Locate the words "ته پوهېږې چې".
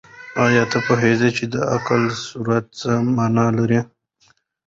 0.71-1.43